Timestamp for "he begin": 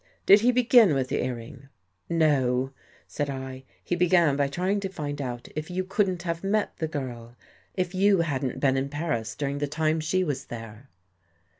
0.41-0.95